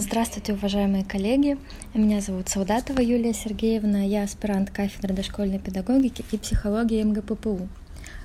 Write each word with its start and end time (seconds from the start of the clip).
Здравствуйте, 0.00 0.52
уважаемые 0.52 1.04
коллеги. 1.04 1.58
Меня 1.92 2.20
зовут 2.20 2.48
Солдатова 2.48 3.00
Юлия 3.00 3.34
Сергеевна. 3.34 4.04
Я 4.04 4.22
аспирант 4.22 4.70
кафедры 4.70 5.12
дошкольной 5.12 5.58
педагогики 5.58 6.24
и 6.30 6.38
психологии 6.38 7.02
МГППУ. 7.02 7.66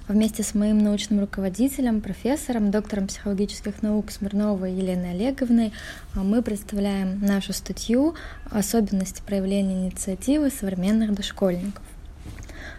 Вместе 0.08 0.44
с 0.44 0.54
моим 0.54 0.84
научным 0.84 1.20
руководителем, 1.20 2.02
профессором, 2.02 2.70
доктором 2.70 3.08
психологических 3.08 3.82
наук 3.82 4.12
Смирновой 4.12 4.72
Еленой 4.72 5.14
Олеговной 5.14 5.74
а, 6.14 6.20
мы 6.22 6.44
представляем 6.44 7.20
нашу 7.26 7.54
статью 7.54 8.14
«Особенности 8.52 9.24
проявления 9.26 9.88
инициативы 9.88 10.52
современных 10.52 11.16
дошкольников». 11.16 11.84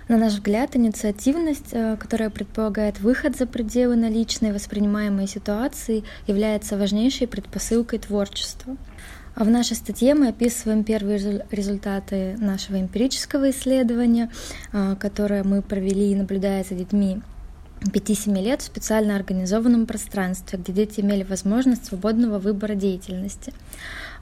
На 0.06 0.18
наш 0.18 0.34
взгляд, 0.34 0.76
инициативность, 0.76 1.72
э, 1.72 1.96
которая 1.96 2.28
предполагает 2.28 3.00
выход 3.00 3.36
за 3.36 3.46
пределы 3.46 3.96
наличной 3.96 4.52
воспринимаемой 4.52 5.26
ситуации, 5.26 6.04
является 6.26 6.76
важнейшей 6.76 7.26
предпосылкой 7.26 8.00
творчества. 8.00 8.76
А 9.34 9.44
в 9.44 9.50
нашей 9.50 9.76
статье 9.76 10.14
мы 10.14 10.28
описываем 10.28 10.84
первые 10.84 11.46
результаты 11.50 12.36
нашего 12.38 12.80
эмпирического 12.80 13.50
исследования, 13.50 14.30
э, 14.72 14.94
которое 15.00 15.42
мы 15.42 15.62
провели, 15.62 16.14
наблюдая 16.14 16.64
за 16.64 16.74
детьми 16.74 17.22
5-7 17.80 18.42
лет 18.42 18.62
в 18.62 18.64
специально 18.64 19.16
организованном 19.16 19.86
пространстве, 19.86 20.58
где 20.58 20.72
дети 20.72 21.00
имели 21.00 21.22
возможность 21.22 21.86
свободного 21.86 22.38
выбора 22.38 22.74
деятельности. 22.74 23.52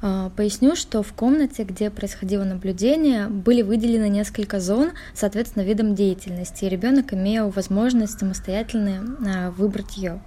А, 0.00 0.30
поясню, 0.30 0.74
что 0.74 1.02
в 1.02 1.12
комнате, 1.12 1.62
где 1.62 1.88
происходило 1.88 2.44
наблюдение, 2.44 3.28
были 3.28 3.62
выделены 3.62 4.08
несколько 4.08 4.58
зон, 4.58 4.90
соответственно, 5.14 5.62
видом 5.62 5.94
деятельности, 5.94 6.64
и 6.64 6.68
ребенок 6.68 7.14
имел 7.14 7.50
возможность 7.50 8.18
самостоятельно 8.18 9.16
а, 9.24 9.50
выбрать 9.52 9.96
ее. 9.96 10.20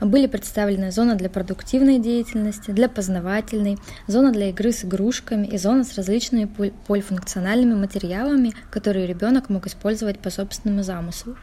Были 0.00 0.26
представлены 0.26 0.90
зона 0.90 1.14
для 1.14 1.30
продуктивной 1.30 2.00
деятельности, 2.00 2.72
для 2.72 2.88
познавательной, 2.88 3.78
зона 4.08 4.32
для 4.32 4.50
игры 4.50 4.72
с 4.72 4.84
игрушками 4.84 5.46
и 5.46 5.56
зона 5.56 5.84
с 5.84 5.94
различными 5.94 6.50
полифункциональными 6.86 7.74
материалами, 7.74 8.52
которые 8.70 9.06
ребенок 9.06 9.48
мог 9.48 9.66
использовать 9.68 10.18
по 10.18 10.30
собственному 10.30 10.82
замыслу. 10.82 11.36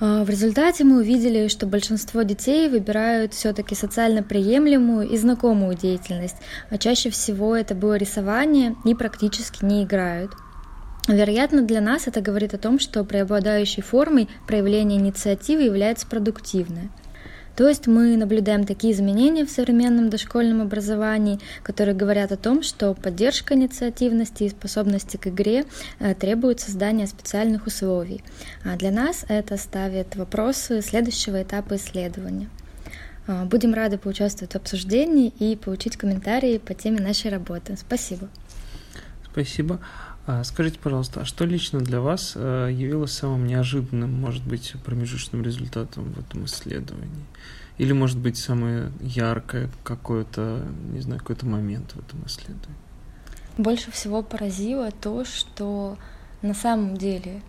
А, 0.00 0.22
в 0.24 0.30
результате 0.30 0.84
мы 0.84 0.98
увидели, 0.98 1.48
что 1.48 1.66
большинство 1.66 2.22
детей 2.22 2.68
выбирают 2.68 3.34
все-таки 3.34 3.74
социально 3.74 4.22
приемлемую 4.22 5.08
и 5.08 5.16
знакомую 5.16 5.76
деятельность, 5.76 6.36
а 6.70 6.78
чаще 6.78 7.10
всего 7.10 7.56
это 7.56 7.74
было 7.74 7.94
рисование 7.96 8.76
и 8.84 8.94
практически 8.94 9.64
не 9.64 9.84
играют. 9.84 10.32
Вероятно, 11.08 11.62
для 11.62 11.80
нас 11.80 12.06
это 12.06 12.20
говорит 12.20 12.54
о 12.54 12.58
том, 12.58 12.78
что 12.78 13.02
преобладающей 13.02 13.82
формой 13.82 14.28
проявления 14.46 14.96
инициативы 14.96 15.62
является 15.62 16.06
продуктивная– 16.06 16.90
то 17.58 17.68
есть 17.68 17.88
мы 17.88 18.16
наблюдаем 18.16 18.64
такие 18.64 18.92
изменения 18.92 19.44
в 19.44 19.50
современном 19.50 20.10
дошкольном 20.10 20.62
образовании, 20.62 21.40
которые 21.64 21.96
говорят 21.96 22.30
о 22.30 22.36
том, 22.36 22.62
что 22.62 22.94
поддержка 22.94 23.54
инициативности 23.54 24.44
и 24.44 24.48
способности 24.48 25.16
к 25.16 25.26
игре 25.26 25.64
э, 25.98 26.14
требует 26.14 26.60
создания 26.60 27.08
специальных 27.08 27.66
условий. 27.66 28.22
А 28.64 28.76
для 28.76 28.92
нас 28.92 29.24
это 29.26 29.56
ставит 29.56 30.14
вопросы 30.14 30.82
следующего 30.82 31.42
этапа 31.42 31.74
исследования. 31.74 32.48
А, 33.26 33.44
будем 33.44 33.74
рады 33.74 33.98
поучаствовать 33.98 34.52
в 34.52 34.56
обсуждении 34.56 35.32
и 35.40 35.56
получить 35.56 35.96
комментарии 35.96 36.58
по 36.58 36.74
теме 36.74 37.00
нашей 37.00 37.28
работы. 37.32 37.76
Спасибо. 37.76 38.28
Спасибо. 39.32 39.80
А 40.30 40.44
скажите, 40.44 40.78
пожалуйста, 40.78 41.22
а 41.22 41.24
что 41.24 41.46
лично 41.46 41.80
для 41.80 42.02
вас 42.02 42.32
э, 42.34 42.68
явилось 42.70 43.12
самым 43.12 43.46
неожиданным, 43.46 44.12
может 44.12 44.44
быть, 44.44 44.74
промежуточным 44.84 45.42
результатом 45.42 46.12
в 46.12 46.18
этом 46.18 46.44
исследовании? 46.44 47.24
Или, 47.78 47.92
может 47.92 48.18
быть, 48.18 48.36
самое 48.36 48.92
яркое 49.00 49.70
какое-то, 49.84 50.66
не 50.92 51.00
знаю, 51.00 51.20
какой-то 51.20 51.46
момент 51.46 51.92
в 51.92 52.00
этом 52.00 52.26
исследовании? 52.26 52.76
Больше 53.56 53.90
всего 53.90 54.22
поразило 54.22 54.90
то, 54.90 55.24
что 55.24 55.96
на 56.42 56.52
самом 56.52 56.98
деле 56.98 57.40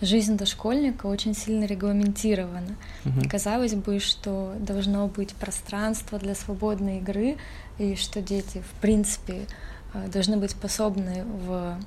жизнь 0.00 0.38
дошкольника 0.38 1.08
очень 1.08 1.34
сильно 1.34 1.66
регламентирована. 1.66 2.76
Угу. 3.04 3.20
И 3.20 3.28
казалось 3.28 3.74
бы, 3.74 3.98
что 3.98 4.54
должно 4.58 5.06
быть 5.06 5.34
пространство 5.34 6.18
для 6.18 6.34
свободной 6.34 6.96
игры, 6.96 7.36
и 7.78 7.94
что 7.94 8.22
дети, 8.22 8.62
в 8.72 8.80
принципе, 8.80 9.46
э, 9.92 10.08
должны 10.08 10.38
быть 10.38 10.52
способны 10.52 11.26
в 11.26 11.78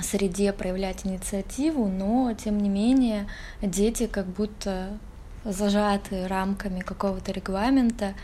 среде 0.00 0.52
проявлять 0.52 1.06
инициативу, 1.06 1.88
но 1.88 2.32
тем 2.34 2.58
не 2.58 2.68
менее 2.68 3.26
дети 3.62 4.06
как 4.06 4.26
будто 4.26 4.98
зажаты 5.44 6.26
рамками 6.28 6.80
какого-то 6.80 7.32
регламента, 7.32 8.14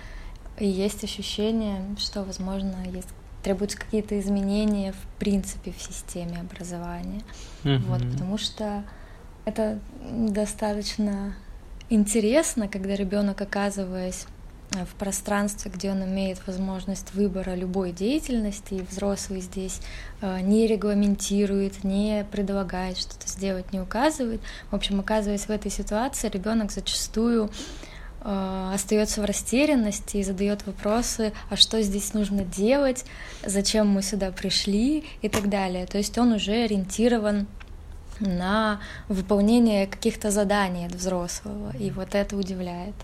и 0.58 0.66
есть 0.66 1.04
ощущение, 1.04 1.82
что, 1.98 2.22
возможно, 2.24 2.76
есть 2.86 3.08
требуются 3.42 3.78
какие-то 3.78 4.18
изменения 4.18 4.92
в 4.92 5.18
принципе 5.20 5.70
в 5.70 5.80
системе 5.80 6.40
образования. 6.40 7.22
Mm-hmm. 7.62 7.78
Вот, 7.86 8.00
потому 8.12 8.38
что 8.38 8.82
это 9.44 9.78
достаточно 10.10 11.32
интересно, 11.88 12.66
когда 12.66 12.96
ребенок, 12.96 13.40
оказываясь 13.40 14.26
в 14.70 14.94
пространстве, 14.98 15.70
где 15.74 15.90
он 15.90 16.04
имеет 16.04 16.44
возможность 16.46 17.14
выбора 17.14 17.54
любой 17.54 17.92
деятельности, 17.92 18.74
и 18.74 18.82
взрослый 18.82 19.40
здесь 19.40 19.80
э, 20.20 20.40
не 20.40 20.66
регламентирует, 20.66 21.84
не 21.84 22.26
предлагает 22.30 22.98
что-то 22.98 23.28
сделать, 23.28 23.72
не 23.72 23.80
указывает. 23.80 24.40
В 24.70 24.74
общем, 24.74 25.00
оказываясь 25.00 25.46
в 25.46 25.50
этой 25.50 25.70
ситуации, 25.70 26.28
ребенок 26.28 26.72
зачастую 26.72 27.50
э, 28.20 28.70
остается 28.74 29.22
в 29.22 29.24
растерянности 29.24 30.18
и 30.18 30.22
задает 30.22 30.66
вопросы, 30.66 31.32
а 31.48 31.56
что 31.56 31.80
здесь 31.80 32.12
нужно 32.12 32.44
делать, 32.44 33.04
зачем 33.44 33.88
мы 33.88 34.02
сюда 34.02 34.30
пришли 34.30 35.04
и 35.22 35.28
так 35.28 35.48
далее. 35.48 35.86
То 35.86 35.98
есть 35.98 36.18
он 36.18 36.32
уже 36.32 36.52
ориентирован 36.52 37.46
на 38.20 38.80
выполнение 39.08 39.86
каких-то 39.86 40.30
заданий 40.30 40.86
от 40.86 40.94
взрослого, 40.94 41.76
и 41.78 41.90
вот 41.90 42.14
это 42.14 42.36
удивляет. 42.36 42.94